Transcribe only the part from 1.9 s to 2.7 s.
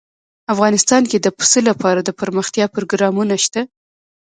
دپرمختیا